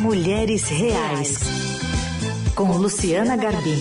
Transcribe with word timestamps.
Mulheres 0.00 0.66
Reais, 0.66 1.36
com 2.56 2.72
Luciana 2.78 3.36
Garbim. 3.36 3.76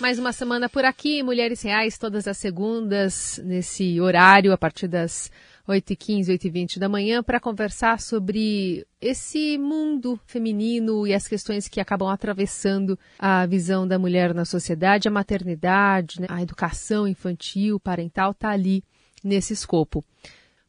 Mais 0.00 0.18
uma 0.18 0.32
semana 0.32 0.68
por 0.68 0.84
aqui, 0.84 1.22
Mulheres 1.22 1.62
Reais, 1.62 1.96
todas 1.96 2.26
as 2.26 2.36
segundas, 2.36 3.40
nesse 3.44 4.00
horário, 4.00 4.52
a 4.52 4.58
partir 4.58 4.88
das 4.88 5.30
8h15, 5.68 6.36
8h20 6.36 6.78
da 6.80 6.88
manhã, 6.88 7.22
para 7.22 7.38
conversar 7.38 8.00
sobre 8.00 8.84
esse 9.00 9.56
mundo 9.56 10.18
feminino 10.26 11.06
e 11.06 11.14
as 11.14 11.28
questões 11.28 11.68
que 11.68 11.80
acabam 11.80 12.08
atravessando 12.08 12.98
a 13.20 13.46
visão 13.46 13.86
da 13.86 14.00
mulher 14.00 14.34
na 14.34 14.44
sociedade, 14.44 15.06
a 15.06 15.12
maternidade, 15.12 16.20
né? 16.20 16.26
a 16.28 16.42
educação 16.42 17.06
infantil, 17.06 17.78
parental, 17.78 18.32
está 18.32 18.50
ali 18.50 18.82
nesse 19.22 19.52
escopo. 19.52 20.04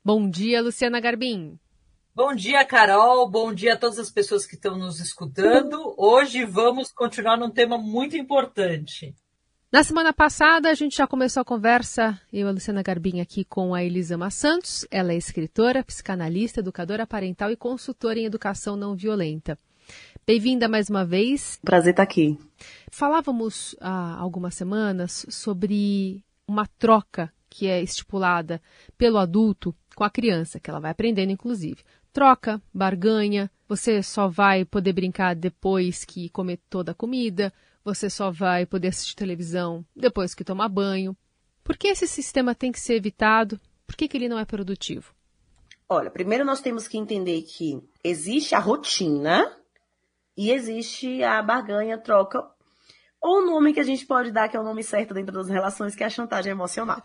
Bom 0.04 0.30
dia, 0.30 0.62
Luciana 0.62 1.00
Garbim. 1.00 1.58
Bom 2.16 2.34
dia, 2.34 2.64
Carol. 2.64 3.30
Bom 3.30 3.54
dia 3.54 3.74
a 3.74 3.78
todas 3.78 4.00
as 4.00 4.10
pessoas 4.10 4.46
que 4.46 4.56
estão 4.56 4.78
nos 4.78 5.02
escutando. 5.02 5.94
Hoje 5.98 6.46
vamos 6.46 6.90
continuar 6.90 7.36
num 7.36 7.50
tema 7.50 7.78
muito 7.78 8.16
importante. 8.16 9.14
Na 9.70 9.84
semana 9.84 10.14
passada, 10.14 10.70
a 10.70 10.74
gente 10.74 10.96
já 10.96 11.06
começou 11.06 11.42
a 11.42 11.46
conversa, 11.46 12.18
eu, 12.32 12.48
a 12.48 12.52
Luciana 12.52 12.82
Garbim, 12.82 13.20
aqui 13.20 13.44
com 13.44 13.76
a 13.76 13.84
Elisama 13.84 14.30
Santos. 14.30 14.88
Ela 14.90 15.12
é 15.12 15.18
escritora, 15.18 15.84
psicanalista, 15.84 16.62
educadora 16.62 17.06
parental 17.06 17.52
e 17.52 17.58
consultora 17.58 18.18
em 18.18 18.24
educação 18.24 18.78
não 18.78 18.96
violenta. 18.96 19.60
Bem-vinda 20.26 20.70
mais 20.70 20.90
uma 20.90 21.04
vez. 21.04 21.60
Prazer 21.66 21.92
estar 21.92 22.04
aqui. 22.04 22.40
Falávamos 22.90 23.76
há 23.82 24.16
algumas 24.18 24.56
semanas 24.56 25.26
sobre 25.28 26.24
uma 26.48 26.66
troca 26.80 27.30
que 27.50 27.68
é 27.68 27.84
estipulada 27.84 28.62
pelo 28.98 29.18
adulto 29.18 29.76
com 29.96 30.04
a 30.04 30.10
criança, 30.10 30.60
que 30.60 30.70
ela 30.70 30.80
vai 30.80 30.92
aprendendo, 30.92 31.32
inclusive 31.32 31.84
troca, 32.16 32.62
barganha, 32.74 33.52
você 33.68 34.02
só 34.02 34.30
vai 34.30 34.64
poder 34.64 34.94
brincar 34.94 35.36
depois 35.36 36.06
que 36.06 36.30
comer 36.30 36.62
toda 36.70 36.94
a 36.94 36.96
comida, 36.96 37.52
você 37.84 38.10
só 38.10 38.32
vai 38.32 38.66
poder 38.66 38.88
assistir 38.88 39.18
televisão 39.18 39.86
depois 39.94 40.34
que 40.34 40.46
tomar 40.46 40.70
banho. 40.70 41.16
Por 41.62 41.76
que 41.76 41.90
esse 41.90 42.08
sistema 42.08 42.56
tem 42.56 42.72
que 42.72 42.80
ser 42.80 42.94
evitado? 42.94 43.60
Por 43.86 43.98
que, 43.98 44.08
que 44.08 44.16
ele 44.16 44.30
não 44.30 44.40
é 44.40 44.46
produtivo? 44.46 45.14
Olha, 45.90 46.10
primeiro 46.10 46.46
nós 46.46 46.62
temos 46.62 46.88
que 46.88 46.98
entender 46.98 47.42
que 47.42 47.84
existe 48.02 48.56
a 48.56 48.60
rotina 48.60 49.54
e 50.38 50.52
existe 50.52 51.22
a 51.22 51.44
barganha, 51.44 51.98
troca 51.98 52.42
ou 53.26 53.42
o 53.42 53.46
nome 53.46 53.74
que 53.74 53.80
a 53.80 53.84
gente 53.84 54.06
pode 54.06 54.32
dar, 54.32 54.48
que 54.48 54.56
é 54.56 54.60
o 54.60 54.64
nome 54.64 54.84
certo 54.84 55.12
dentro 55.12 55.34
das 55.34 55.50
relações, 55.50 55.96
que 55.96 56.04
é 56.04 56.06
a 56.06 56.12
chantagem 56.12 56.52
emocional. 56.52 57.02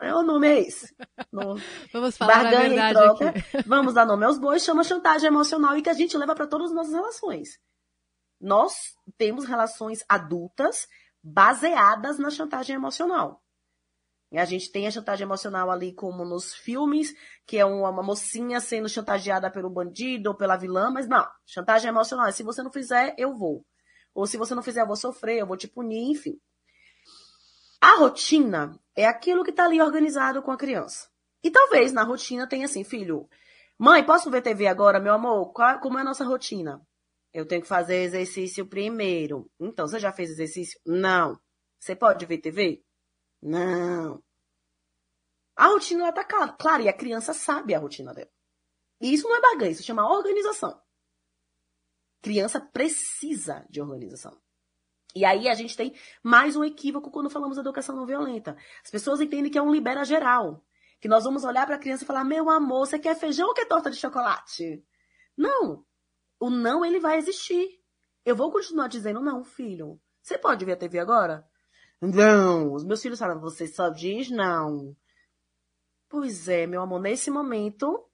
É, 0.00 0.14
o 0.14 0.22
nome 0.22 0.46
é 0.46 0.60
esse. 0.60 0.94
No... 1.32 1.56
Vamos 1.92 2.16
falar 2.16 2.44
Barganha 2.44 2.58
a 2.58 2.68
verdade 2.68 2.94
troca. 2.94 3.28
Aqui. 3.30 3.40
Vamos 3.66 3.92
dar 3.92 4.06
nome 4.06 4.24
aos 4.24 4.38
bois, 4.38 4.62
chama 4.62 4.84
chantagem 4.84 5.26
emocional 5.26 5.76
e 5.76 5.82
que 5.82 5.90
a 5.90 5.94
gente 5.94 6.16
leva 6.16 6.32
para 6.32 6.46
todas 6.46 6.68
as 6.68 6.74
nossas 6.76 6.92
relações. 6.92 7.58
Nós 8.40 8.72
temos 9.18 9.46
relações 9.46 10.04
adultas 10.08 10.86
baseadas 11.20 12.18
na 12.20 12.30
chantagem 12.30 12.76
emocional. 12.76 13.42
E 14.30 14.38
a 14.38 14.44
gente 14.44 14.70
tem 14.70 14.86
a 14.86 14.92
chantagem 14.92 15.24
emocional 15.24 15.72
ali, 15.72 15.92
como 15.92 16.24
nos 16.24 16.54
filmes, 16.54 17.12
que 17.46 17.58
é 17.58 17.64
uma 17.64 18.02
mocinha 18.02 18.60
sendo 18.60 18.88
chantageada 18.88 19.50
pelo 19.50 19.70
bandido 19.70 20.30
ou 20.30 20.36
pela 20.36 20.56
vilã, 20.56 20.88
mas 20.88 21.08
não, 21.08 21.26
chantagem 21.44 21.88
emocional. 21.88 22.30
Se 22.30 22.44
você 22.44 22.62
não 22.62 22.70
fizer, 22.70 23.12
eu 23.18 23.36
vou. 23.36 23.64
Ou 24.14 24.26
se 24.26 24.36
você 24.36 24.54
não 24.54 24.62
fizer, 24.62 24.82
eu 24.82 24.86
vou 24.86 24.96
sofrer, 24.96 25.38
eu 25.38 25.46
vou 25.46 25.56
te 25.56 25.66
punir, 25.66 26.10
enfim. 26.10 26.40
A 27.80 27.96
rotina 27.96 28.80
é 28.96 29.06
aquilo 29.06 29.44
que 29.44 29.50
está 29.50 29.64
ali 29.64 29.80
organizado 29.80 30.42
com 30.42 30.50
a 30.50 30.56
criança. 30.56 31.08
E 31.42 31.50
talvez 31.50 31.92
na 31.92 32.02
rotina 32.02 32.48
tenha 32.48 32.64
assim, 32.64 32.84
filho, 32.84 33.28
mãe, 33.78 34.04
posso 34.04 34.30
ver 34.30 34.40
TV 34.40 34.66
agora, 34.66 35.00
meu 35.00 35.12
amor? 35.12 35.52
Qual, 35.52 35.78
como 35.80 35.98
é 35.98 36.00
a 36.00 36.04
nossa 36.04 36.24
rotina? 36.24 36.80
Eu 37.32 37.46
tenho 37.46 37.60
que 37.60 37.68
fazer 37.68 37.96
exercício 37.96 38.64
primeiro. 38.64 39.50
Então, 39.60 39.86
você 39.86 39.98
já 39.98 40.12
fez 40.12 40.30
exercício? 40.30 40.80
Não. 40.86 41.38
Você 41.78 41.94
pode 41.94 42.24
ver 42.24 42.38
TV? 42.38 42.82
Não. 43.42 44.22
A 45.56 45.66
rotina 45.66 46.08
está 46.08 46.24
clara, 46.24 46.52
claro, 46.52 46.82
e 46.82 46.88
a 46.88 46.92
criança 46.92 47.34
sabe 47.34 47.74
a 47.74 47.78
rotina 47.78 48.14
dela. 48.14 48.30
E 49.00 49.12
isso 49.12 49.28
não 49.28 49.36
é 49.36 49.40
barganha, 49.40 49.72
isso 49.72 49.82
chama 49.82 50.08
organização. 50.08 50.80
Criança 52.24 52.58
precisa 52.58 53.66
de 53.68 53.82
organização. 53.82 54.34
E 55.14 55.26
aí 55.26 55.46
a 55.46 55.52
gente 55.52 55.76
tem 55.76 55.94
mais 56.22 56.56
um 56.56 56.64
equívoco 56.64 57.10
quando 57.10 57.28
falamos 57.28 57.56
de 57.56 57.60
educação 57.60 57.94
não 57.94 58.06
violenta. 58.06 58.56
As 58.82 58.90
pessoas 58.90 59.20
entendem 59.20 59.52
que 59.52 59.58
é 59.58 59.62
um 59.62 59.70
libera 59.70 60.06
geral. 60.06 60.64
Que 61.02 61.06
nós 61.06 61.24
vamos 61.24 61.44
olhar 61.44 61.66
para 61.66 61.76
a 61.76 61.78
criança 61.78 62.02
e 62.02 62.06
falar: 62.06 62.24
meu 62.24 62.48
amor, 62.48 62.86
você 62.86 62.98
quer 62.98 63.14
feijão 63.14 63.48
ou 63.48 63.52
quer 63.52 63.66
torta 63.66 63.90
de 63.90 63.98
chocolate? 63.98 64.82
Não. 65.36 65.84
O 66.40 66.48
não, 66.48 66.82
ele 66.82 66.98
vai 66.98 67.18
existir. 67.18 67.78
Eu 68.24 68.34
vou 68.34 68.50
continuar 68.50 68.88
dizendo: 68.88 69.20
não, 69.20 69.44
filho. 69.44 70.00
Você 70.22 70.38
pode 70.38 70.64
ver 70.64 70.72
a 70.72 70.76
TV 70.78 70.98
agora? 70.98 71.46
Não. 72.00 72.72
Os 72.72 72.86
meus 72.86 73.02
filhos 73.02 73.18
falam: 73.18 73.38
você 73.38 73.66
só 73.66 73.90
diz 73.90 74.30
não. 74.30 74.96
Pois 76.08 76.48
é, 76.48 76.66
meu 76.66 76.80
amor, 76.80 77.02
nesse 77.02 77.30
momento, 77.30 78.08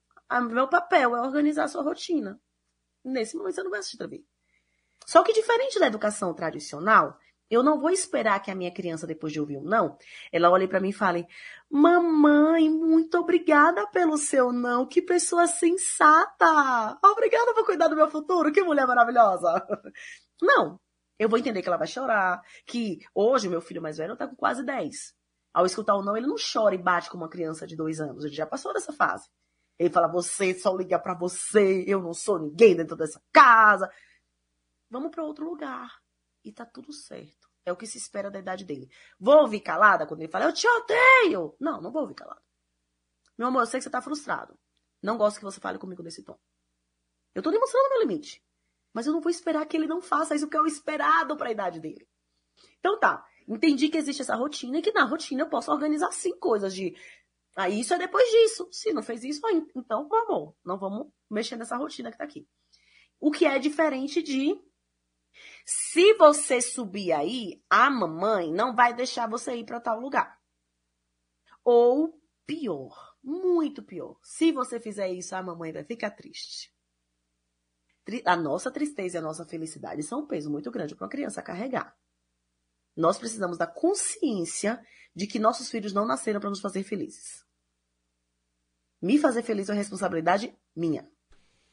meu 0.49 0.67
papel 0.67 1.15
é 1.15 1.21
organizar 1.21 1.63
a 1.63 1.69
sua 1.69 1.81
rotina. 1.81 2.41
Nesse 3.03 3.35
momento 3.35 3.55
você 3.55 3.63
não 3.63 3.71
vai 3.71 3.79
assistir 3.79 3.97
TV. 3.97 4.23
Só 5.05 5.23
que 5.23 5.33
diferente 5.33 5.79
da 5.79 5.87
educação 5.87 6.33
tradicional, 6.33 7.17
eu 7.51 7.61
não 7.61 7.81
vou 7.81 7.89
esperar 7.89 8.41
que 8.41 8.49
a 8.49 8.55
minha 8.55 8.71
criança, 8.71 9.05
depois 9.05 9.33
de 9.33 9.39
ouvir 9.39 9.57
um 9.57 9.63
não, 9.63 9.97
ela 10.31 10.49
olhe 10.49 10.69
para 10.69 10.79
mim 10.79 10.89
e 10.89 10.93
fale: 10.93 11.27
Mamãe, 11.69 12.69
muito 12.69 13.17
obrigada 13.17 13.85
pelo 13.87 14.17
seu 14.17 14.53
não. 14.53 14.87
Que 14.87 15.01
pessoa 15.01 15.45
sensata. 15.47 16.97
Obrigada 17.03 17.53
por 17.53 17.65
cuidar 17.65 17.89
do 17.89 17.95
meu 17.95 18.09
futuro. 18.09 18.53
Que 18.53 18.63
mulher 18.63 18.87
maravilhosa. 18.87 19.53
Não. 20.41 20.79
Eu 21.19 21.29
vou 21.29 21.37
entender 21.37 21.61
que 21.61 21.67
ela 21.67 21.77
vai 21.77 21.85
chorar. 21.85 22.41
Que 22.65 22.99
hoje 23.13 23.47
o 23.47 23.51
meu 23.51 23.61
filho 23.61 23.81
mais 23.81 23.97
velho 23.97 24.13
está 24.13 24.27
com 24.27 24.35
quase 24.35 24.63
10. 24.63 25.13
Ao 25.53 25.65
escutar 25.65 25.95
o 25.95 26.01
não, 26.01 26.17
ele 26.17 26.25
não 26.25 26.35
chora 26.35 26.73
e 26.73 26.77
bate 26.77 27.09
como 27.09 27.23
uma 27.23 27.29
criança 27.29 27.67
de 27.67 27.75
dois 27.75 27.99
anos. 27.99 28.23
Ele 28.23 28.33
já 28.33 28.45
passou 28.45 28.73
dessa 28.73 28.91
fase. 28.91 29.29
Ele 29.81 29.89
fala: 29.89 30.07
você 30.07 30.53
só 30.53 30.75
liga 30.75 30.99
para 30.99 31.15
você, 31.15 31.83
eu 31.87 31.99
não 31.99 32.13
sou 32.13 32.37
ninguém 32.37 32.75
dentro 32.75 32.95
dessa 32.95 33.19
casa. 33.31 33.91
Vamos 34.87 35.09
para 35.09 35.23
outro 35.23 35.43
lugar. 35.43 35.89
E 36.43 36.51
tá 36.51 36.63
tudo 36.63 36.93
certo. 36.93 37.49
É 37.65 37.71
o 37.71 37.75
que 37.75 37.87
se 37.87 37.97
espera 37.97 38.29
da 38.29 38.37
idade 38.37 38.63
dele. 38.63 38.91
Vou 39.19 39.41
ouvir 39.41 39.59
calada 39.61 40.05
quando 40.05 40.21
ele 40.21 40.31
fala: 40.31 40.45
eu 40.45 40.53
te 40.53 40.67
odeio. 40.67 41.55
Não, 41.59 41.81
não 41.81 41.91
vou 41.91 42.03
ouvir 42.03 42.13
calada. 42.13 42.43
Meu 43.35 43.47
amor, 43.47 43.63
eu 43.63 43.65
sei 43.65 43.79
que 43.79 43.83
você 43.83 43.89
tá 43.89 44.03
frustrado. 44.03 44.55
Não 45.01 45.17
gosto 45.17 45.39
que 45.39 45.45
você 45.45 45.59
fale 45.59 45.79
comigo 45.79 46.03
desse 46.03 46.23
tom. 46.23 46.37
Eu 47.33 47.41
tô 47.41 47.49
demonstrando 47.49 47.89
meu 47.89 48.01
limite. 48.01 48.45
Mas 48.93 49.07
eu 49.07 49.13
não 49.13 49.21
vou 49.21 49.31
esperar 49.31 49.65
que 49.65 49.75
ele 49.75 49.87
não 49.87 49.99
faça 49.99 50.35
isso 50.35 50.47
que 50.47 50.57
é 50.57 50.61
o 50.61 50.67
esperado 50.67 51.35
para 51.35 51.47
a 51.49 51.51
idade 51.51 51.79
dele. 51.79 52.07
Então 52.77 52.99
tá, 52.99 53.25
entendi 53.47 53.89
que 53.89 53.97
existe 53.97 54.21
essa 54.21 54.35
rotina 54.35 54.77
e 54.77 54.81
que 54.83 54.91
na 54.91 55.05
rotina 55.05 55.41
eu 55.41 55.49
posso 55.49 55.71
organizar 55.71 56.11
sim 56.11 56.37
coisas 56.37 56.71
de 56.71 56.95
Aí 57.55 57.81
isso 57.81 57.93
é 57.93 57.97
depois 57.97 58.29
disso. 58.29 58.67
Se 58.71 58.93
não 58.93 59.03
fez 59.03 59.23
isso, 59.23 59.41
então, 59.75 60.07
vamos, 60.07 60.55
não 60.63 60.77
vamos 60.77 61.11
mexer 61.29 61.55
nessa 61.57 61.75
rotina 61.75 62.11
que 62.11 62.17
tá 62.17 62.23
aqui. 62.23 62.47
O 63.19 63.31
que 63.31 63.45
é 63.45 63.59
diferente 63.59 64.21
de 64.21 64.59
se 65.65 66.13
você 66.15 66.61
subir 66.61 67.11
aí, 67.11 67.63
a 67.69 67.89
mamãe 67.89 68.51
não 68.51 68.75
vai 68.75 68.93
deixar 68.93 69.29
você 69.29 69.55
ir 69.55 69.65
para 69.65 69.79
tal 69.79 69.99
lugar. 69.99 70.39
Ou 71.63 72.19
pior, 72.45 73.15
muito 73.23 73.83
pior. 73.83 74.17
Se 74.23 74.51
você 74.51 74.79
fizer 74.79 75.09
isso, 75.09 75.35
a 75.35 75.43
mamãe 75.43 75.71
vai 75.71 75.83
ficar 75.83 76.11
triste. 76.11 76.73
A 78.25 78.35
nossa 78.35 78.71
tristeza 78.71 79.17
e 79.17 79.19
a 79.19 79.21
nossa 79.21 79.45
felicidade 79.45 80.03
são 80.03 80.21
um 80.21 80.27
peso 80.27 80.49
muito 80.49 80.71
grande 80.71 80.95
para 80.95 81.05
uma 81.05 81.11
criança 81.11 81.41
carregar. 81.41 81.95
Nós 82.95 83.17
precisamos 83.17 83.57
da 83.57 83.67
consciência 83.67 84.83
de 85.15 85.27
que 85.27 85.39
nossos 85.39 85.69
filhos 85.69 85.93
não 85.93 86.05
nasceram 86.05 86.39
para 86.39 86.49
nos 86.49 86.61
fazer 86.61 86.83
felizes. 86.83 87.45
Me 89.01 89.17
fazer 89.17 89.43
feliz 89.43 89.67
é 89.69 89.71
uma 89.71 89.77
responsabilidade 89.77 90.55
minha. 90.75 91.09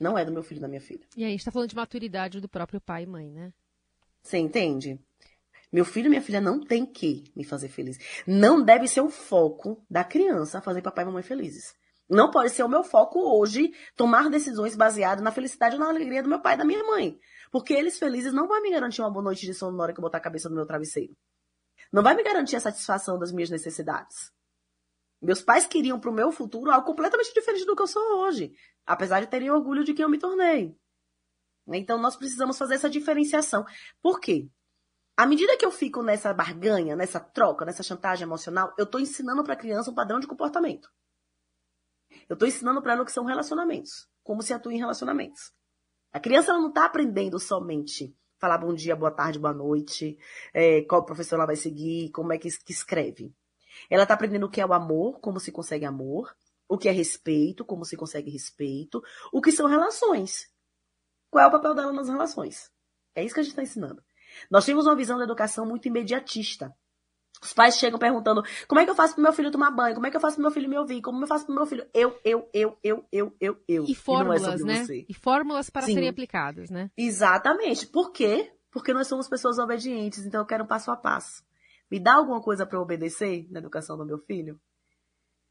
Não 0.01 0.17
é 0.17 0.25
do 0.25 0.33
meu 0.33 0.43
filho 0.43 0.59
e 0.59 0.63
da 0.63 0.69
minha 0.69 0.81
filha. 0.81 1.07
E 1.17 1.23
aí, 1.23 1.29
a 1.29 1.31
gente 1.31 1.41
está 1.41 1.51
falando 1.51 1.69
de 1.69 1.77
maturidade 1.77 2.41
do 2.41 2.49
próprio 2.49 2.81
pai 2.81 3.03
e 3.03 3.07
mãe, 3.07 3.31
né? 3.31 3.53
Você 4.23 4.39
entende? 4.39 4.99
Meu 5.71 5.85
filho 5.85 6.07
e 6.07 6.09
minha 6.09 6.23
filha 6.23 6.41
não 6.41 6.65
tem 6.65 6.87
que 6.87 7.25
me 7.37 7.45
fazer 7.45 7.69
feliz. 7.69 7.99
Não 8.27 8.63
deve 8.63 8.89
ser 8.89 9.01
o 9.01 9.11
foco 9.11 9.85
da 9.91 10.03
criança 10.03 10.63
fazer 10.63 10.81
papai 10.81 11.05
e 11.05 11.07
mamãe 11.07 11.23
felizes. 11.23 11.75
Não 12.09 12.31
pode 12.31 12.51
ser 12.51 12.63
o 12.63 12.69
meu 12.69 12.83
foco 12.83 13.19
hoje 13.21 13.75
tomar 13.95 14.31
decisões 14.31 14.75
baseadas 14.75 15.23
na 15.23 15.31
felicidade 15.31 15.75
ou 15.75 15.81
na 15.81 15.89
alegria 15.89 16.23
do 16.23 16.29
meu 16.29 16.41
pai 16.41 16.55
e 16.55 16.59
da 16.59 16.65
minha 16.65 16.83
mãe. 16.85 17.19
Porque 17.51 17.75
eles 17.75 17.99
felizes 17.99 18.33
não 18.33 18.49
vão 18.49 18.63
me 18.63 18.71
garantir 18.71 19.03
uma 19.03 19.11
boa 19.11 19.23
noite 19.23 19.45
de 19.45 19.53
sono 19.53 19.77
na 19.77 19.83
hora 19.83 19.93
que 19.93 20.01
eu 20.01 20.03
botar 20.03 20.19
a 20.19 20.23
cabeça 20.23 20.49
no 20.49 20.55
meu 20.55 20.65
travesseiro. 20.65 21.15
Não 21.93 22.03
vai 22.03 22.15
me 22.15 22.23
garantir 22.23 22.57
a 22.57 22.61
satisfação 22.61 23.19
das 23.19 23.33
minhas 23.33 23.51
necessidades. 23.51 24.33
Meus 25.21 25.43
pais 25.43 25.67
queriam 25.67 25.99
para 25.99 26.11
o 26.11 26.15
meu 26.15 26.31
futuro 26.31 26.71
algo 26.71 26.87
completamente 26.87 27.33
diferente 27.35 27.65
do 27.65 27.75
que 27.75 27.83
eu 27.83 27.87
sou 27.87 28.21
hoje, 28.21 28.53
apesar 28.87 29.21
de 29.21 29.27
terem 29.27 29.51
orgulho 29.51 29.83
de 29.83 29.93
quem 29.93 30.05
eu 30.05 30.09
me 30.09 30.19
tornei. 30.19 30.77
Então 31.69 31.99
nós 31.99 32.17
precisamos 32.17 32.57
fazer 32.57 32.75
essa 32.75 32.89
diferenciação. 32.89 33.65
Por 34.01 34.21
quê? 34.21 34.49
À 35.17 35.27
medida 35.27 35.57
que 35.57 35.67
eu 35.67 35.73
fico 35.73 36.03
nessa 36.03 36.33
barganha, 36.33 36.95
nessa 36.95 37.19
troca, 37.19 37.65
nessa 37.65 37.83
chantagem 37.83 38.25
emocional, 38.25 38.73
eu 38.79 38.85
estou 38.85 39.01
ensinando 39.01 39.43
para 39.43 39.55
a 39.55 39.57
criança 39.57 39.91
um 39.91 39.95
padrão 39.95 40.21
de 40.21 40.29
comportamento. 40.29 40.89
Eu 42.29 42.35
estou 42.35 42.47
ensinando 42.47 42.81
para 42.81 42.93
ela 42.93 43.03
o 43.03 43.05
que 43.05 43.13
são 43.13 43.25
relacionamentos. 43.25 44.09
como 44.23 44.43
se 44.43 44.53
atua 44.53 44.75
em 44.75 44.79
relacionamentos. 44.79 45.53
A 46.13 46.21
criança 46.21 46.53
não 46.53 46.69
está 46.69 46.85
aprendendo 46.85 47.39
somente 47.39 48.15
falar 48.39 48.59
bom 48.59 48.73
dia, 48.73 48.95
boa 48.97 49.11
tarde, 49.11 49.39
boa 49.39 49.53
noite, 49.53 50.19
é, 50.55 50.83
qual 50.83 51.05
professor 51.05 51.37
ela 51.37 51.47
vai 51.47 51.57
seguir, 51.57 52.11
como 52.11 52.33
é 52.33 52.39
que, 52.39 52.49
que 52.65 52.73
escreve. 52.73 53.35
Ela 53.91 54.05
está 54.05 54.15
aprendendo 54.15 54.47
o 54.47 54.51
que 54.51 54.61
é 54.61 54.67
o 54.67 54.73
amor, 54.73 55.21
como 55.21 55.41
se 55.41 55.53
consegue 55.53 55.85
amor, 55.85 56.35
o 56.69 56.79
que 56.79 56.89
é 56.89 56.93
respeito, 56.93 57.65
como 57.65 57.85
se 57.85 57.97
consegue 57.97 58.31
respeito, 58.31 59.03
o 59.33 59.41
que 59.41 59.53
são 59.53 59.67
relações. 59.67 60.49
Qual 61.31 61.45
é 61.45 61.49
o 61.49 61.51
papel 61.51 61.75
dela 61.75 61.93
nas 61.93 62.09
relações? 62.09 62.71
É 63.15 63.25
isso 63.25 63.35
que 63.35 63.41
a 63.41 63.43
gente 63.43 63.53
está 63.53 63.63
ensinando. 63.63 64.03
Nós 64.51 64.65
temos 64.65 64.87
uma 64.87 64.97
visão 64.97 65.19
da 65.19 65.25
educação 65.25 65.67
muito 65.67 65.89
imediatista. 65.89 66.75
Os 67.43 67.53
pais 67.53 67.79
chegam 67.79 67.99
perguntando: 67.99 68.43
como 68.67 68.81
é 68.81 68.85
que 68.85 68.91
eu 68.91 68.95
faço 68.95 69.15
pro 69.15 69.23
meu 69.23 69.33
filho 69.33 69.51
tomar 69.51 69.71
banho? 69.71 69.95
Como 69.95 70.07
é 70.07 70.11
que 70.11 70.17
eu 70.17 70.21
faço 70.21 70.37
pro 70.37 70.43
meu 70.43 70.51
filho 70.51 70.69
me 70.69 70.79
ouvir? 70.79 71.01
Como 71.01 71.23
eu 71.23 71.27
faço 71.27 71.47
pro 71.47 71.55
meu 71.55 71.67
filho? 71.67 71.87
Eu, 71.95 72.19
eu, 72.25 72.49
eu, 72.53 72.79
eu, 72.83 73.05
eu, 73.13 73.37
eu, 73.41 73.57
eu. 73.69 73.85
E 73.85 73.95
fórmulas, 73.95 74.61
e 74.61 74.63
é 74.63 74.67
né? 74.67 74.85
Você. 74.85 75.07
E 75.09 75.15
fórmulas 75.15 75.71
para 75.71 75.87
Sim. 75.87 75.95
serem 75.95 76.09
aplicadas, 76.09 76.71
né? 76.71 76.91
Exatamente. 76.97 77.87
Por 77.87 78.13
quê? 78.13 78.53
Porque 78.71 78.93
nós 78.93 79.07
somos 79.07 79.29
pessoas 79.29 79.59
obedientes, 79.59 80.25
então 80.27 80.41
eu 80.41 80.47
quero 80.47 80.67
passo 80.67 80.91
a 80.91 80.97
passo. 80.97 81.43
Me 81.91 81.99
dá 81.99 82.15
alguma 82.15 82.41
coisa 82.41 82.67
para 82.67 82.81
obedecer 82.81 83.47
na 83.51 83.61
educação 83.61 83.97
do 83.97 84.05
meu 84.05 84.19
filho? 84.19 84.61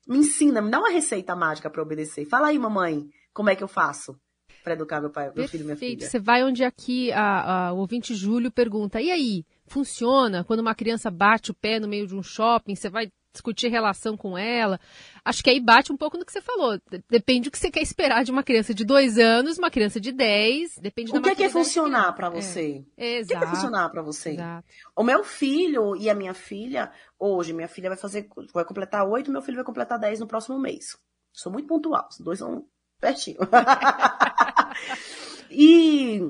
Me 0.08 0.20
ensina, 0.20 0.62
me 0.62 0.70
dá 0.70 0.80
uma 0.80 0.90
receita 0.90 1.36
mágica 1.36 1.70
para 1.70 1.82
obedecer. 1.82 2.26
Fala 2.26 2.48
aí, 2.48 2.60
mamãe, 2.60 3.10
como 3.34 3.50
é 3.50 3.56
que 3.56 3.64
eu 3.64 3.68
faço? 3.68 4.20
Para 4.68 4.74
educar 4.74 5.00
meu 5.00 5.10
pai, 5.10 5.32
meu 5.34 5.48
filho 5.48 5.62
e 5.62 5.66
minha 5.66 5.78
filha. 5.78 6.06
Você 6.06 6.20
vai 6.20 6.44
onde 6.44 6.64
aqui 6.66 7.10
a, 7.14 7.68
a, 7.68 7.74
o 7.74 7.78
ouvinte 7.78 8.14
Júlio 8.14 8.52
pergunta: 8.52 9.00
e 9.02 9.10
aí? 9.10 9.46
Funciona 9.70 10.46
quando 10.46 10.62
uma 10.62 10.74
criança 10.74 11.12
bate 11.12 11.52
o 11.52 11.54
pé 11.54 11.78
no 11.78 11.90
meio 11.90 12.08
de 12.08 12.16
um 12.16 12.24
shopping? 12.24 12.74
Você 12.74 12.90
vai 12.90 13.12
discutir 13.34 13.68
relação 13.68 14.16
com 14.16 14.38
ela? 14.38 14.80
Acho 15.26 15.44
que 15.44 15.50
aí 15.50 15.60
bate 15.60 15.92
um 15.92 15.98
pouco 15.98 16.18
no 16.18 16.26
que 16.26 16.32
você 16.32 16.40
falou. 16.42 16.80
Depende 17.10 17.50
do 17.50 17.52
que 17.52 17.60
você 17.60 17.70
quer 17.70 17.82
esperar 17.82 18.24
de 18.24 18.32
uma 18.32 18.44
criança 18.44 18.74
de 18.74 18.86
dois 18.86 19.18
anos, 19.18 19.58
uma 19.58 19.70
criança 19.70 20.00
de 20.00 20.14
dez. 20.14 20.78
Depende 20.82 21.12
o 21.12 21.22
que 21.22 21.30
é 21.30 21.36
que 21.36 21.44
é 21.44 21.50
funcionar 21.50 22.14
para 22.14 22.30
você? 22.30 22.86
É. 22.96 23.18
Exato. 23.18 23.36
O 23.36 23.40
que 23.40 23.46
é, 23.46 23.56
funcionar 23.56 23.90
para 23.90 24.02
você? 24.02 24.30
Exato. 24.32 24.68
O 24.96 25.04
meu 25.04 25.24
filho 25.26 25.96
e 25.98 26.10
a 26.10 26.16
minha 26.16 26.34
filha, 26.34 26.90
hoje, 27.20 27.52
minha 27.52 27.68
filha 27.68 27.90
vai 27.90 27.98
fazer, 27.98 28.30
vai 28.54 28.64
completar 28.64 29.06
oito, 29.06 29.32
meu 29.32 29.42
filho 29.42 29.58
vai 29.58 29.66
completar 29.66 30.00
dez 30.00 30.20
no 30.20 30.28
próximo 30.28 30.58
mês. 30.58 30.98
Sou 31.34 31.52
muito 31.52 31.68
pontual, 31.68 32.08
os 32.10 32.20
dois 32.20 32.40
são 32.40 32.66
pertinho. 33.00 33.40
e 35.50 36.22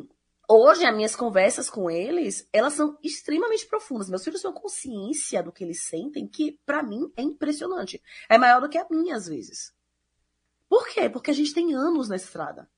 hoje 0.48 0.86
as 0.86 0.96
minhas 0.96 1.16
conversas 1.16 1.70
com 1.70 1.90
eles, 1.90 2.48
elas 2.52 2.74
são 2.74 2.98
extremamente 3.04 3.68
profundas. 3.68 4.10
Meus 4.10 4.24
filhos 4.24 4.42
têm 4.42 4.52
uma 4.52 4.60
consciência 4.60 5.44
do 5.44 5.52
que 5.52 5.64
eles 5.64 5.86
sentem 5.86 6.28
que 6.28 6.60
para 6.66 6.84
mim 6.84 7.12
é 7.16 7.22
impressionante. 7.22 8.02
É 8.30 8.38
maior 8.38 8.62
do 8.62 8.70
que 8.70 8.78
a 8.78 8.88
minha 8.90 9.16
às 9.16 9.28
vezes. 9.28 9.74
Por 10.70 10.88
quê? 10.88 11.10
Porque 11.10 11.32
a 11.32 11.34
gente 11.34 11.54
tem 11.54 11.74
anos 11.74 12.10
na 12.10 12.16
estrada. 12.16 12.70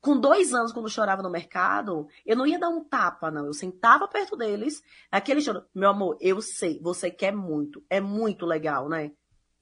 Com 0.00 0.18
dois 0.18 0.54
anos, 0.54 0.72
quando 0.72 0.86
eu 0.86 0.90
chorava 0.90 1.22
no 1.22 1.28
mercado, 1.28 2.08
eu 2.24 2.34
não 2.34 2.46
ia 2.46 2.58
dar 2.58 2.70
um 2.70 2.82
tapa, 2.82 3.30
não. 3.30 3.44
Eu 3.44 3.52
sentava 3.52 4.08
perto 4.08 4.34
deles, 4.34 4.82
aquele 5.10 5.42
choro. 5.42 5.62
Meu 5.74 5.90
amor, 5.90 6.16
eu 6.20 6.40
sei, 6.40 6.80
você 6.80 7.10
quer 7.10 7.34
muito. 7.34 7.84
É 7.88 8.00
muito 8.00 8.46
legal, 8.46 8.88
né? 8.88 9.12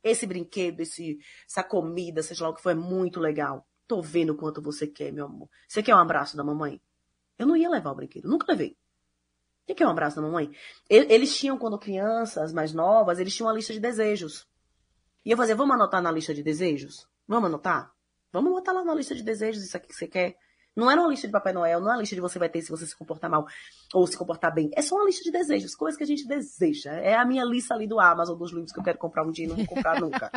Esse 0.02 0.26
brinquedo, 0.26 0.80
esse, 0.80 1.18
essa 1.48 1.62
comida, 1.62 2.22
seja 2.22 2.44
lá 2.44 2.50
o 2.50 2.54
que 2.54 2.62
for, 2.62 2.70
é 2.70 2.74
muito 2.74 3.20
legal. 3.20 3.66
Tô 3.86 4.02
vendo 4.02 4.30
o 4.30 4.36
quanto 4.36 4.62
você 4.62 4.86
quer, 4.86 5.12
meu 5.12 5.26
amor. 5.26 5.48
Você 5.66 5.82
quer 5.82 5.94
um 5.94 5.98
abraço 5.98 6.36
da 6.36 6.44
mamãe? 6.44 6.80
Eu 7.38 7.46
não 7.46 7.56
ia 7.56 7.68
levar 7.70 7.92
o 7.92 7.94
brinquedo, 7.94 8.28
nunca 8.28 8.50
levei. 8.50 8.76
Quem 9.66 9.76
quer 9.76 9.86
um 9.86 9.90
abraço 9.90 10.16
da 10.16 10.22
mamãe? 10.22 10.50
Eles 10.88 11.36
tinham, 11.36 11.58
quando 11.58 11.78
crianças 11.78 12.52
mais 12.52 12.72
novas, 12.72 13.18
eles 13.18 13.34
tinham 13.34 13.48
uma 13.48 13.54
lista 13.54 13.72
de 13.72 13.80
desejos. 13.80 14.46
E 15.24 15.30
eu 15.30 15.36
fazia, 15.36 15.54
vamos 15.54 15.74
anotar 15.74 16.02
na 16.02 16.10
lista 16.10 16.32
de 16.32 16.42
desejos? 16.42 17.06
Vamos 17.26 17.48
anotar? 17.48 17.92
Vamos 18.32 18.50
botar 18.50 18.72
lá 18.72 18.82
na 18.84 18.94
lista 18.94 19.14
de 19.14 19.22
desejos 19.22 19.62
isso 19.62 19.76
aqui 19.76 19.88
que 19.88 19.94
você 19.94 20.06
quer. 20.06 20.36
Não 20.76 20.90
era 20.90 21.00
uma 21.00 21.10
lista 21.10 21.26
de 21.26 21.32
Papai 21.32 21.52
Noel, 21.52 21.80
não 21.80 21.90
é 21.90 21.94
uma 21.94 22.00
lista 22.00 22.14
de 22.14 22.20
você 22.20 22.38
vai 22.38 22.48
ter 22.48 22.62
se 22.62 22.70
você 22.70 22.86
se 22.86 22.96
comportar 22.96 23.28
mal 23.28 23.46
ou 23.92 24.06
se 24.06 24.16
comportar 24.16 24.54
bem. 24.54 24.70
É 24.74 24.82
só 24.82 24.94
uma 24.94 25.06
lista 25.06 25.24
de 25.24 25.30
desejos, 25.30 25.74
coisas 25.74 25.96
que 25.98 26.04
a 26.04 26.06
gente 26.06 26.26
deseja. 26.26 26.92
É 26.92 27.16
a 27.16 27.24
minha 27.24 27.44
lista 27.44 27.74
ali 27.74 27.86
do 27.86 27.98
Amazon, 27.98 28.38
dos 28.38 28.52
livros 28.52 28.72
que 28.72 28.78
eu 28.78 28.84
quero 28.84 28.98
comprar 28.98 29.24
um 29.24 29.30
dia 29.32 29.46
e 29.46 29.48
não 29.48 29.56
vou 29.56 29.66
comprar 29.66 29.98
nunca. 30.00 30.30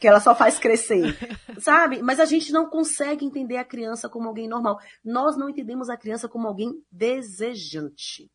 que 0.00 0.08
ela 0.08 0.20
só 0.20 0.34
faz 0.34 0.58
crescer. 0.58 1.16
Sabe? 1.58 2.02
Mas 2.02 2.18
a 2.18 2.24
gente 2.24 2.52
não 2.52 2.68
consegue 2.68 3.24
entender 3.24 3.56
a 3.56 3.64
criança 3.64 4.08
como 4.08 4.28
alguém 4.28 4.48
normal. 4.48 4.78
Nós 5.04 5.36
não 5.36 5.48
entendemos 5.48 5.88
a 5.88 5.96
criança 5.96 6.28
como 6.28 6.48
alguém 6.48 6.72
desejante. 6.90 8.30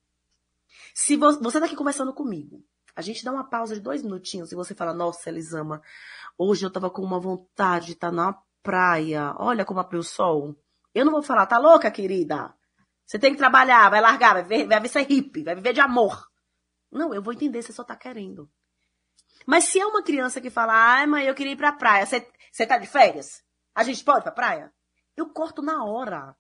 Se 0.94 1.16
você 1.16 1.60
tá 1.60 1.66
aqui 1.66 1.76
conversando 1.76 2.14
comigo, 2.14 2.64
a 2.96 3.02
gente 3.02 3.24
dá 3.24 3.32
uma 3.32 3.48
pausa 3.48 3.76
de 3.76 3.82
dois 3.82 4.02
minutinhos 4.02 4.52
e 4.52 4.56
você 4.56 4.74
fala, 4.74 4.94
nossa, 4.94 5.30
Elisama, 5.30 5.82
hoje 6.36 6.66
eu 6.66 6.72
tava 6.72 6.90
com 6.90 7.04
uma 7.04 7.20
vontade 7.20 7.88
de 7.88 7.92
estar 7.92 8.10
tá 8.10 8.16
na 8.16 8.36
praia. 8.64 9.36
Olha 9.38 9.64
como 9.64 9.80
abriu 9.80 10.00
o 10.00 10.04
sol. 10.04 10.56
Eu 10.98 11.06
não 11.06 11.12
vou 11.12 11.22
falar, 11.22 11.46
tá 11.46 11.60
louca, 11.60 11.92
querida? 11.92 12.52
Você 13.06 13.20
tem 13.20 13.32
que 13.32 13.38
trabalhar, 13.38 13.88
vai 13.88 14.02
largar, 14.02 14.34
vai, 14.34 14.44
ver, 14.44 14.68
vai 14.68 14.88
ser 14.88 15.04
hippie, 15.04 15.44
vai 15.44 15.54
viver 15.54 15.72
de 15.72 15.80
amor. 15.80 16.28
Não, 16.92 17.14
eu 17.14 17.22
vou 17.22 17.34
entender, 17.34 17.62
você 17.62 17.72
só 17.72 17.84
tá 17.84 17.96
querendo. 17.96 18.50
Mas 19.46 19.66
se 19.66 19.80
é 19.80 19.86
uma 19.86 20.02
criança 20.02 20.42
que 20.42 20.50
fala, 20.50 20.74
ai, 20.74 21.06
mãe, 21.06 21.28
eu 21.28 21.36
queria 21.36 21.54
ir 21.54 21.56
pra 21.56 21.72
praia, 21.72 22.04
você, 22.04 22.28
você 22.52 22.66
tá 22.66 22.80
de 22.80 22.88
férias? 22.88 23.44
A 23.76 23.84
gente 23.84 24.04
pode 24.04 24.22
ir 24.22 24.24
pra 24.24 24.32
praia? 24.32 24.74
Eu 25.16 25.32
corto 25.32 25.62
na 25.62 25.86
hora. 25.86 26.36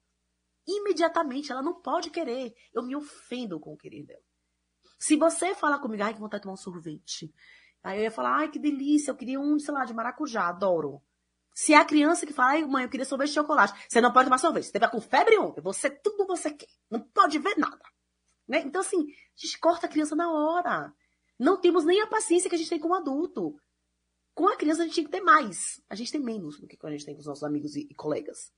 Imediatamente, 0.67 1.51
ela 1.51 1.61
não 1.61 1.79
pode 1.79 2.09
querer. 2.09 2.51
Eu 2.73 2.81
me 2.81 2.95
ofendo 2.95 3.59
com 3.59 3.73
o 3.73 3.77
querer 3.77 4.07
dela. 4.07 4.23
Se 4.97 5.15
você 5.15 5.53
falar 5.53 5.77
comigo, 5.77 6.01
ai, 6.01 6.15
que 6.15 6.19
vontade 6.19 6.41
de 6.41 6.45
tomar 6.45 6.55
um 6.55 6.57
sorvete. 6.57 7.31
Aí 7.83 7.99
eu 7.99 8.03
ia 8.05 8.11
falar, 8.11 8.37
ai, 8.37 8.49
que 8.49 8.57
delícia, 8.57 9.11
eu 9.11 9.15
queria 9.15 9.39
um, 9.39 9.59
sei 9.59 9.71
lá, 9.71 9.85
de 9.85 9.93
maracujá, 9.93 10.47
adoro. 10.47 11.03
Se 11.57 11.73
é 11.73 11.77
a 11.77 11.85
criança 11.85 12.23
que 12.23 12.33
fala, 12.33 12.51
ai, 12.51 12.65
mãe, 12.65 12.83
eu 12.83 12.89
queria 12.89 13.03
sorvete 13.03 13.29
de 13.29 13.33
chocolate, 13.33 13.73
você 13.89 13.99
não 13.99 14.13
pode 14.13 14.27
tomar 14.27 14.37
sorvete. 14.37 14.65
Você 14.65 14.71
teve 14.73 14.87
com 14.89 15.01
febre 15.01 15.39
ontem, 15.39 15.59
você 15.59 15.89
tudo 15.89 16.27
você 16.27 16.51
quer. 16.51 16.67
Não 16.87 16.99
pode 16.99 17.39
ver 17.39 17.57
nada. 17.57 17.81
Né? 18.47 18.61
Então, 18.63 18.81
assim, 18.81 18.99
a 18.99 19.35
gente 19.35 19.57
corta 19.57 19.87
a 19.87 19.89
criança 19.89 20.15
na 20.15 20.31
hora. 20.31 20.93
Não 21.39 21.59
temos 21.59 21.83
nem 21.83 21.99
a 21.99 22.05
paciência 22.05 22.47
que 22.47 22.55
a 22.55 22.59
gente 22.59 22.69
tem 22.69 22.77
com 22.77 22.89
o 22.89 22.93
adulto. 22.93 23.59
Com 24.35 24.47
a 24.47 24.55
criança 24.55 24.83
a 24.83 24.85
gente 24.85 24.93
tem 24.93 25.03
que 25.05 25.09
ter 25.09 25.21
mais. 25.21 25.81
A 25.89 25.95
gente 25.95 26.11
tem 26.11 26.21
menos 26.21 26.59
do 26.59 26.67
que 26.67 26.77
quando 26.77 26.93
a 26.93 26.95
gente 26.95 27.07
tem 27.07 27.15
com 27.15 27.21
os 27.21 27.27
nossos 27.27 27.43
amigos 27.43 27.75
e, 27.75 27.87
e 27.89 27.95
colegas. 27.95 28.51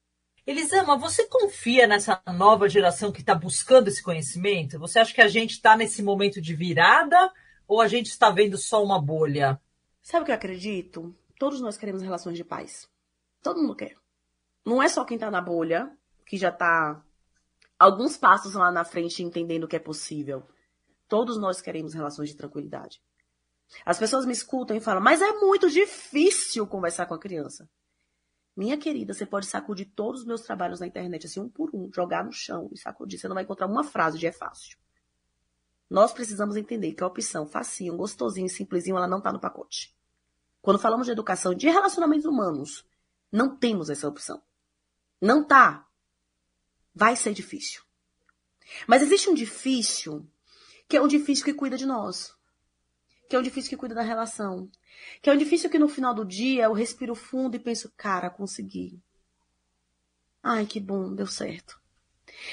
Elisama, 0.46 0.98
você 0.98 1.26
confia 1.26 1.88
nessa 1.88 2.22
nova 2.28 2.68
geração 2.68 3.14
que 3.14 3.22
está 3.22 3.34
buscando 3.34 3.88
esse 3.88 4.04
conhecimento? 4.04 4.78
Você 4.78 5.00
acha 5.00 5.14
que 5.14 5.22
a 5.22 5.30
gente 5.30 5.52
está 5.52 5.78
nesse 5.78 6.04
momento 6.04 6.42
de 6.42 6.54
virada 6.54 7.32
ou 7.66 7.80
a 7.80 7.88
gente 7.88 8.08
está 8.08 8.30
vendo 8.30 8.58
só 8.58 8.84
uma 8.84 9.02
bolha? 9.02 9.58
Sabe 10.02 10.24
o 10.24 10.26
que 10.26 10.32
eu 10.32 10.36
acredito? 10.36 11.16
Todos 11.40 11.62
nós 11.62 11.78
queremos 11.78 12.02
relações 12.02 12.36
de 12.36 12.44
paz. 12.44 12.90
Todo 13.42 13.62
mundo 13.62 13.74
quer. 13.74 13.96
Não 14.66 14.84
é 14.84 14.90
só 14.90 15.06
quem 15.06 15.18
tá 15.18 15.32
na 15.32 15.42
bolha, 15.42 15.90
que 16.26 16.38
já 16.38 16.52
tá 16.52 17.02
alguns 17.80 18.18
passos 18.18 18.56
lá 18.56 18.70
na 18.70 18.84
frente 18.84 19.24
entendendo 19.24 19.66
que 19.66 19.78
é 19.78 19.80
possível. 19.80 20.46
Todos 21.08 21.38
nós 21.38 21.62
queremos 21.62 21.94
relações 21.94 22.30
de 22.30 22.36
tranquilidade. 22.36 23.02
As 23.86 23.98
pessoas 23.98 24.26
me 24.26 24.34
escutam 24.34 24.76
e 24.76 24.82
falam, 24.82 25.02
mas 25.02 25.22
é 25.22 25.32
muito 25.40 25.70
difícil 25.70 26.68
conversar 26.68 27.06
com 27.06 27.14
a 27.14 27.20
criança. 27.20 27.70
Minha 28.54 28.78
querida, 28.78 29.14
você 29.14 29.26
pode 29.26 29.46
sacudir 29.46 29.90
todos 29.96 30.22
os 30.22 30.28
meus 30.28 30.42
trabalhos 30.42 30.82
na 30.82 30.88
internet, 30.88 31.26
assim, 31.26 31.40
um 31.40 31.48
por 31.48 31.74
um, 31.74 31.90
jogar 31.96 32.26
no 32.26 32.34
chão 32.34 32.70
e 32.74 32.78
sacudir. 32.78 33.18
Você 33.18 33.30
não 33.30 33.36
vai 33.36 33.46
encontrar 33.46 33.68
uma 33.68 33.86
frase 33.86 34.20
de 34.20 34.28
é 34.28 34.32
fácil. 34.34 34.78
Nós 35.90 36.12
precisamos 36.12 36.58
entender 36.58 36.92
que 36.92 37.04
a 37.04 37.08
opção 37.08 37.48
facinho, 37.48 37.96
gostosinho, 37.96 38.50
simplesinho, 38.50 38.98
ela 38.98 39.08
não 39.08 39.20
está 39.20 39.32
no 39.32 39.40
pacote. 39.40 39.98
Quando 40.62 40.80
falamos 40.80 41.06
de 41.06 41.12
educação 41.12 41.54
de 41.54 41.70
relacionamentos 41.70 42.26
humanos, 42.26 42.86
não 43.32 43.56
temos 43.56 43.90
essa 43.90 44.08
opção. 44.08 44.42
Não 45.22 45.44
tá. 45.44 45.88
Vai 46.94 47.16
ser 47.16 47.34
difícil. 47.34 47.82
Mas 48.88 49.02
existe 49.02 49.30
um 49.30 49.34
difícil 49.34 50.28
que 50.88 50.98
é 50.98 51.02
um 51.02 51.08
difícil 51.08 51.46
que 51.46 51.54
cuida 51.54 51.78
de 51.78 51.86
nós. 51.86 52.34
Que 53.30 53.36
é 53.36 53.40
um 53.40 53.44
difícil 53.44 53.70
que 53.70 53.78
cuida 53.78 53.96
da 53.96 54.02
relação. 54.02 54.70
Que 55.22 55.30
é 55.30 55.34
um 55.34 55.38
difícil 55.38 55.70
que 55.70 55.80
no 55.80 55.88
final 55.88 56.14
do 56.14 56.26
dia 56.26 56.66
eu 56.66 56.74
respiro 56.74 57.16
fundo 57.16 57.56
e 57.56 57.60
penso, 57.60 57.92
cara, 57.96 58.30
consegui. 58.30 59.00
Ai, 60.42 60.66
que 60.66 60.80
bom, 60.80 61.14
deu 61.14 61.28
certo. 61.28 61.80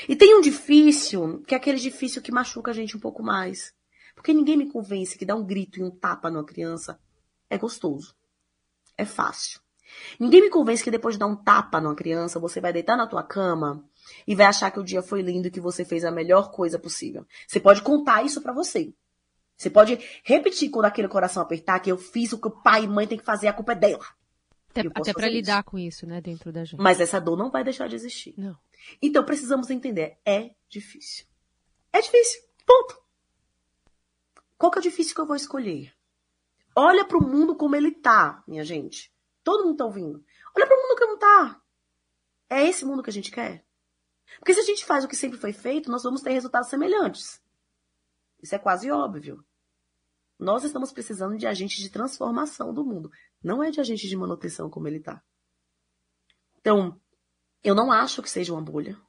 E 0.09 0.17
tem 0.17 0.35
um 0.35 0.41
difícil, 0.41 1.43
que 1.43 1.55
é 1.55 1.57
aquele 1.57 1.79
difícil 1.79 2.21
que 2.21 2.33
machuca 2.33 2.71
a 2.71 2.75
gente 2.75 2.97
um 2.97 3.01
pouco 3.01 3.23
mais. 3.23 3.75
Porque 4.15 4.35
ninguém 4.35 4.57
me 4.57 4.71
convence 4.71 5.17
que 5.17 5.25
dar 5.25 5.37
um 5.37 5.45
grito 5.45 5.79
e 5.79 5.83
um 5.83 5.91
tapa 5.91 6.31
numa 6.31 6.45
criança 6.45 7.01
é 7.49 7.59
gostoso. 7.59 8.15
É 8.97 9.05
fácil. 9.05 9.61
Ninguém 10.19 10.43
me 10.43 10.51
convence 10.51 10.83
que 10.83 10.91
depois 10.91 11.15
de 11.15 11.19
dar 11.19 11.27
um 11.27 11.37
tapa 11.37 11.81
numa 11.81 11.95
criança, 11.95 12.41
você 12.41 12.61
vai 12.61 12.73
deitar 12.73 12.97
na 12.97 13.07
tua 13.07 13.23
cama 13.23 13.85
e 14.27 14.35
vai 14.35 14.47
achar 14.47 14.71
que 14.71 14.81
o 14.81 14.85
dia 14.85 15.03
foi 15.03 15.23
lindo 15.23 15.49
e 15.49 15.51
que 15.51 15.61
você 15.61 15.85
fez 15.85 16.05
a 16.05 16.11
melhor 16.11 16.51
coisa 16.51 16.79
possível. 16.79 17.27
Você 17.47 17.61
pode 17.61 17.83
contar 17.83 18.25
isso 18.25 18.41
para 18.41 18.53
você. 18.53 18.93
Você 19.57 19.71
pode 19.71 19.99
repetir 20.23 20.71
quando 20.71 20.85
aquele 20.85 21.09
coração 21.09 21.43
apertar 21.43 21.81
que 21.81 21.91
eu 21.91 21.97
fiz 21.97 22.33
o 22.33 22.39
que 22.39 22.49
o 22.49 22.63
pai 22.63 22.85
e 22.85 22.89
mãe 22.89 23.07
tem 23.07 23.19
que 23.19 23.25
fazer, 23.25 23.49
a 23.49 23.53
culpa 23.53 23.73
é 23.73 23.77
dela. 23.77 24.05
Até, 24.71 24.83
até 24.95 25.13
para 25.15 25.29
lidar 25.29 25.65
com 25.65 25.79
isso, 25.79 26.07
né, 26.07 26.21
dentro 26.21 26.53
da 26.53 26.63
gente. 26.63 26.79
Mas 26.79 27.01
essa 27.01 27.19
dor 27.19 27.37
não 27.39 27.51
vai 27.51 27.65
deixar 27.65 27.89
de 27.89 27.95
existir. 27.95 28.35
Não. 28.37 28.57
Então 29.01 29.25
precisamos 29.25 29.71
entender, 29.71 30.19
é 30.25 30.51
difícil. 30.69 31.25
É 31.91 32.03
difícil. 32.03 32.43
Ponto. 32.67 33.01
Qual 34.59 34.71
que 34.71 34.79
é 34.79 34.81
o 34.81 34.83
difícil 34.83 35.15
que 35.15 35.21
eu 35.21 35.27
vou 35.27 35.37
escolher? 35.37 35.96
Olha 36.79 37.07
para 37.07 37.17
o 37.17 37.27
mundo 37.27 37.57
como 37.57 37.75
ele 37.75 37.91
tá, 37.91 38.45
minha 38.47 38.63
gente. 38.63 39.11
Todo 39.43 39.65
mundo 39.65 39.79
tá 39.79 39.87
ouvindo. 39.87 40.23
Olha 40.55 40.67
para 40.67 40.77
o 40.77 40.83
mundo 40.83 40.99
como 40.99 41.19
tá. 41.19 41.63
É 42.51 42.65
esse 42.65 42.85
mundo 42.85 43.03
que 43.03 43.09
a 43.09 43.13
gente 43.13 43.31
quer? 43.31 43.67
Porque 44.39 44.53
se 44.53 44.61
a 44.61 44.65
gente 44.65 44.85
faz 44.85 45.03
o 45.03 45.09
que 45.09 45.17
sempre 45.17 45.39
foi 45.39 45.55
feito, 45.55 45.91
nós 45.91 46.03
vamos 46.03 46.21
ter 46.21 46.33
resultados 46.33 46.69
semelhantes. 46.69 47.43
Isso 48.43 48.55
é 48.55 48.59
quase 48.59 48.91
óbvio. 48.91 49.43
Nós 50.39 50.65
estamos 50.65 50.93
precisando 50.93 51.39
de 51.39 51.47
agentes 51.47 51.83
de 51.83 51.89
transformação 51.89 52.75
do 52.75 52.85
mundo, 52.85 53.11
não 53.43 53.63
é 53.63 53.71
de 53.71 53.81
agentes 53.81 54.11
de 54.11 54.17
manutenção 54.17 54.69
como 54.69 54.87
ele 54.87 54.99
está. 54.99 55.25
Então, 56.59 57.01
eu 57.65 57.75
não 57.75 57.91
acho 57.91 58.23
que 58.23 58.29
seja 58.29 58.53
uma 58.53 58.61
bolha. 58.61 59.01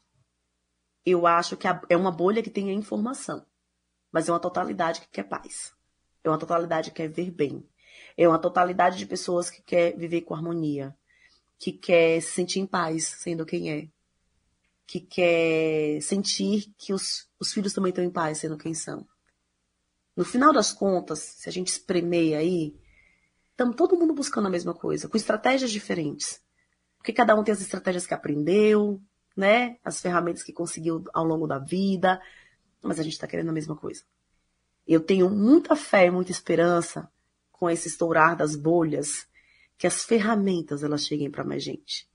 Eu 1.05 1.27
acho 1.27 1.57
que 1.57 1.67
é 1.67 1.97
uma 1.97 2.11
bolha 2.11 2.41
que 2.41 2.49
tem 2.49 2.69
a 2.69 2.73
informação, 2.73 3.45
mas 4.09 4.29
é 4.29 4.31
uma 4.31 4.39
totalidade 4.39 5.01
que 5.01 5.09
quer 5.09 5.23
paz. 5.23 5.76
É 6.27 6.31
uma 6.31 6.39
totalidade 6.39 6.91
que 6.91 6.97
quer 6.97 7.09
ver 7.09 7.31
bem. 7.31 7.65
É 8.15 8.27
uma 8.27 8.39
totalidade 8.39 8.97
de 8.97 9.05
pessoas 9.05 9.49
que 9.49 9.61
quer 9.61 9.95
viver 9.95 10.21
com 10.21 10.33
harmonia, 10.33 10.95
que 11.59 11.71
quer 11.71 12.21
se 12.21 12.31
sentir 12.31 12.59
em 12.59 12.65
paz 12.65 13.05
sendo 13.19 13.45
quem 13.45 13.71
é, 13.71 13.87
que 14.85 15.01
quer 15.01 16.01
sentir 16.01 16.73
que 16.77 16.93
os, 16.93 17.29
os 17.39 17.51
filhos 17.51 17.73
também 17.73 17.89
estão 17.89 18.03
em 18.03 18.09
paz 18.09 18.39
sendo 18.39 18.57
quem 18.57 18.73
são. 18.73 19.05
No 20.15 20.25
final 20.25 20.51
das 20.51 20.71
contas, 20.71 21.19
se 21.19 21.47
a 21.47 21.51
gente 21.51 21.67
espremer 21.67 22.37
aí, 22.37 22.75
estamos 23.51 23.75
todo 23.75 23.97
mundo 23.97 24.13
buscando 24.13 24.47
a 24.47 24.49
mesma 24.51 24.73
coisa, 24.73 25.07
com 25.07 25.17
estratégias 25.17 25.69
diferentes. 25.69 26.41
Porque 26.97 27.13
cada 27.13 27.35
um 27.35 27.43
tem 27.43 27.53
as 27.53 27.61
estratégias 27.61 28.07
que 28.07 28.13
aprendeu, 28.13 28.99
né? 29.35 29.77
As 29.83 30.01
ferramentas 30.01 30.41
que 30.41 30.51
conseguiu 30.51 31.03
ao 31.13 31.23
longo 31.23 31.45
da 31.45 31.59
vida, 31.59 32.19
mas 32.81 32.99
a 32.99 33.03
gente 33.03 33.13
está 33.13 33.27
querendo 33.27 33.49
a 33.49 33.53
mesma 33.53 33.75
coisa. 33.75 34.03
Eu 34.87 35.01
tenho 35.01 35.29
muita 35.29 35.75
fé 35.75 36.05
e 36.05 36.11
muita 36.11 36.31
esperança 36.31 37.11
com 37.51 37.69
esse 37.69 37.87
estourar 37.87 38.37
das 38.37 38.55
bolhas, 38.55 39.27
que 39.77 39.87
as 39.87 40.03
ferramentas 40.03 40.83
elas 40.83 41.05
cheguem 41.05 41.29
para 41.29 41.43
mais 41.43 41.63
gente, 41.63 42.07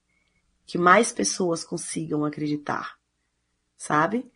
que 0.65 0.77
mais 0.77 1.11
pessoas 1.11 1.63
consigam 1.63 2.25
acreditar, 2.25 2.97
sabe? 3.77 4.29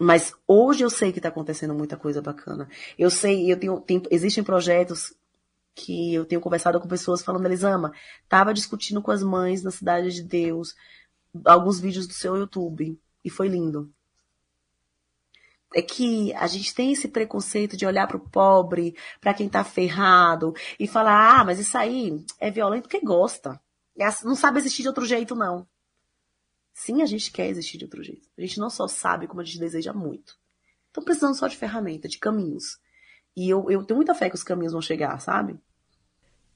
Mas 0.00 0.34
hoje 0.46 0.84
eu 0.84 0.90
sei 0.90 1.12
que 1.12 1.18
está 1.18 1.28
acontecendo 1.28 1.74
muita 1.74 1.96
coisa 1.96 2.22
bacana. 2.22 2.68
Eu 2.98 3.10
sei, 3.10 3.52
eu 3.52 3.58
tenho, 3.58 3.80
tem, 3.80 4.02
existem 4.10 4.42
projetos 4.42 5.14
que 5.74 6.14
eu 6.14 6.24
tenho 6.24 6.40
conversado 6.40 6.80
com 6.80 6.88
pessoas 6.88 7.22
falando, 7.22 7.46
Elisama, 7.46 7.92
estava 8.22 8.54
discutindo 8.54 9.02
com 9.02 9.10
as 9.10 9.22
mães 9.22 9.62
na 9.62 9.70
Cidade 9.70 10.12
de 10.12 10.22
Deus, 10.22 10.74
alguns 11.44 11.80
vídeos 11.80 12.06
do 12.06 12.12
seu 12.12 12.36
YouTube, 12.36 12.98
e 13.24 13.30
foi 13.30 13.48
lindo. 13.48 13.92
É 15.74 15.82
que 15.82 16.32
a 16.34 16.46
gente 16.46 16.74
tem 16.74 16.92
esse 16.92 17.08
preconceito 17.08 17.76
de 17.76 17.86
olhar 17.86 18.06
para 18.06 18.16
o 18.16 18.28
pobre, 18.28 18.96
para 19.20 19.34
quem 19.34 19.46
está 19.46 19.64
ferrado, 19.64 20.54
e 20.78 20.86
falar, 20.86 21.40
ah, 21.40 21.44
mas 21.44 21.58
isso 21.58 21.76
aí 21.76 22.24
é 22.38 22.50
violento 22.50 22.82
porque 22.82 23.00
gosta. 23.00 23.60
É 23.98 24.06
não 24.24 24.34
sabe 24.34 24.58
existir 24.58 24.82
de 24.82 24.88
outro 24.88 25.04
jeito, 25.04 25.34
não. 25.34 25.66
Sim, 26.74 27.02
a 27.02 27.06
gente 27.06 27.30
quer 27.30 27.48
existir 27.48 27.78
de 27.78 27.84
outro 27.84 28.02
jeito. 28.02 28.28
A 28.36 28.40
gente 28.40 28.58
não 28.58 28.70
só 28.70 28.88
sabe 28.88 29.26
como 29.26 29.40
a 29.40 29.44
gente 29.44 29.58
deseja 29.58 29.92
muito. 29.92 30.34
Então 30.90 31.04
precisando 31.04 31.34
só 31.34 31.46
de 31.46 31.56
ferramenta, 31.56 32.08
de 32.08 32.18
caminhos. 32.18 32.78
E 33.36 33.48
eu, 33.48 33.70
eu 33.70 33.84
tenho 33.84 33.96
muita 33.96 34.14
fé 34.14 34.28
que 34.28 34.34
os 34.34 34.42
caminhos 34.42 34.72
vão 34.72 34.82
chegar, 34.82 35.18
sabe? 35.20 35.58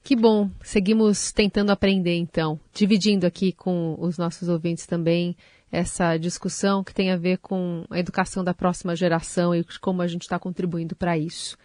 Que 0.03 0.15
bom. 0.15 0.49
Seguimos 0.63 1.31
tentando 1.31 1.71
aprender, 1.71 2.15
então. 2.15 2.59
Dividindo 2.73 3.25
aqui 3.25 3.51
com 3.51 3.95
os 3.99 4.17
nossos 4.17 4.47
ouvintes 4.47 4.85
também 4.85 5.35
essa 5.71 6.17
discussão 6.17 6.83
que 6.83 6.93
tem 6.93 7.11
a 7.11 7.17
ver 7.17 7.37
com 7.37 7.83
a 7.89 7.99
educação 7.99 8.43
da 8.43 8.53
próxima 8.53 8.95
geração 8.95 9.53
e 9.53 9.65
como 9.81 10.01
a 10.01 10.07
gente 10.07 10.23
está 10.23 10.39
contribuindo 10.39 10.95
para 10.95 11.17
isso. 11.17 11.57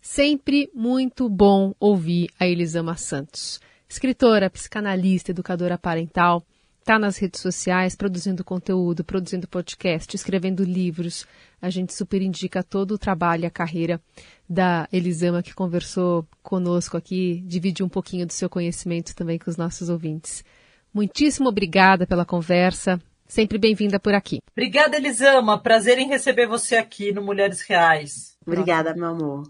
Sempre 0.00 0.70
muito 0.74 1.28
bom 1.28 1.74
ouvir 1.78 2.30
a 2.38 2.46
Elisama 2.46 2.96
Santos, 2.96 3.60
escritora, 3.88 4.48
psicanalista, 4.48 5.30
educadora 5.30 5.76
parental 5.76 6.44
está 6.80 6.98
nas 6.98 7.18
redes 7.18 7.40
sociais 7.40 7.94
produzindo 7.94 8.42
conteúdo, 8.42 9.04
produzindo 9.04 9.46
podcast, 9.46 10.16
escrevendo 10.16 10.64
livros. 10.64 11.26
A 11.62 11.70
gente 11.70 11.94
super 11.94 12.20
indica 12.20 12.62
todo 12.62 12.92
o 12.92 12.98
trabalho 12.98 13.44
e 13.44 13.46
a 13.46 13.50
carreira 13.50 14.00
da 14.48 14.88
Elisama, 14.92 15.42
que 15.42 15.54
conversou 15.54 16.26
conosco 16.42 16.96
aqui, 16.96 17.44
dividiu 17.46 17.86
um 17.86 17.88
pouquinho 17.88 18.26
do 18.26 18.32
seu 18.32 18.48
conhecimento 18.48 19.14
também 19.14 19.38
com 19.38 19.48
os 19.48 19.56
nossos 19.56 19.88
ouvintes. 19.88 20.44
Muitíssimo 20.92 21.48
obrigada 21.48 22.06
pela 22.06 22.24
conversa. 22.24 23.00
Sempre 23.30 23.58
bem-vinda 23.58 24.00
por 24.00 24.12
aqui. 24.12 24.40
Obrigada, 24.50 24.96
Elisama. 24.96 25.56
Prazer 25.56 25.98
em 26.00 26.08
receber 26.08 26.48
você 26.48 26.76
aqui 26.76 27.12
no 27.12 27.22
Mulheres 27.22 27.60
Reais. 27.60 28.36
Obrigada, 28.44 28.92
meu 28.92 29.10
amor. 29.10 29.44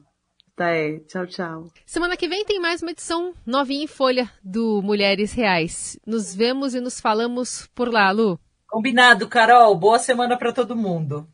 Tá, 0.54 0.68
é. 0.68 0.98
Tchau, 1.08 1.26
tchau. 1.26 1.64
Semana 1.86 2.14
que 2.14 2.28
vem 2.28 2.44
tem 2.44 2.60
mais 2.60 2.82
uma 2.82 2.90
edição 2.90 3.32
novinha 3.46 3.84
em 3.84 3.86
folha 3.86 4.30
do 4.44 4.82
Mulheres 4.82 5.32
Reais. 5.32 5.98
Nos 6.06 6.34
vemos 6.34 6.74
e 6.74 6.80
nos 6.80 7.00
falamos 7.00 7.70
por 7.74 7.90
lá, 7.90 8.10
Lu. 8.10 8.38
Combinado, 8.68 9.26
Carol. 9.26 9.74
Boa 9.74 9.98
semana 9.98 10.36
para 10.36 10.52
todo 10.52 10.76
mundo. 10.76 11.26